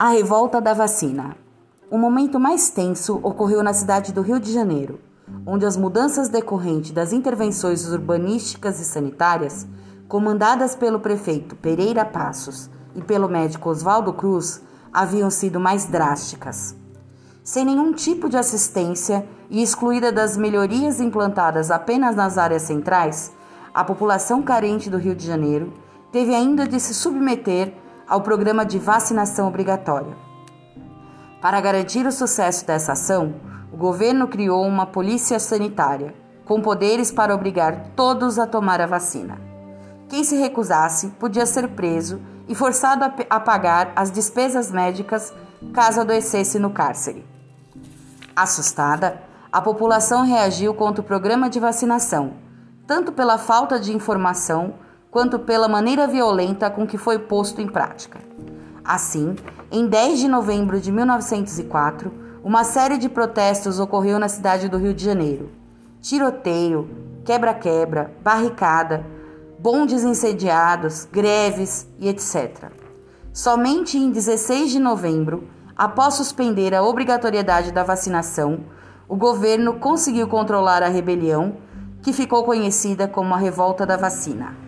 [0.00, 1.36] A revolta da vacina.
[1.90, 5.00] O momento mais tenso ocorreu na cidade do Rio de Janeiro,
[5.44, 9.66] onde as mudanças decorrentes das intervenções urbanísticas e sanitárias,
[10.06, 14.62] comandadas pelo prefeito Pereira Passos e pelo médico Oswaldo Cruz,
[14.92, 16.76] haviam sido mais drásticas.
[17.42, 23.32] Sem nenhum tipo de assistência e excluída das melhorias implantadas apenas nas áreas centrais,
[23.74, 25.72] a população carente do Rio de Janeiro
[26.12, 27.74] teve ainda de se submeter
[28.08, 30.16] ao programa de vacinação obrigatória.
[31.42, 33.34] Para garantir o sucesso dessa ação,
[33.72, 39.38] o governo criou uma polícia sanitária, com poderes para obrigar todos a tomar a vacina.
[40.08, 45.34] Quem se recusasse podia ser preso e forçado a pagar as despesas médicas
[45.74, 47.26] caso adoecesse no cárcere.
[48.34, 49.20] Assustada,
[49.52, 52.34] a população reagiu contra o programa de vacinação,
[52.86, 54.74] tanto pela falta de informação
[55.18, 58.20] quanto pela maneira violenta com que foi posto em prática.
[58.84, 59.34] Assim,
[59.68, 62.12] em 10 de novembro de 1904,
[62.44, 65.50] uma série de protestos ocorreu na cidade do Rio de Janeiro.
[66.00, 66.88] Tiroteio,
[67.24, 69.04] quebra-quebra, barricada,
[69.58, 72.70] bondes incendiados, greves e etc.
[73.32, 78.60] Somente em 16 de novembro, após suspender a obrigatoriedade da vacinação,
[79.08, 81.56] o governo conseguiu controlar a rebelião,
[82.02, 84.67] que ficou conhecida como a Revolta da Vacina.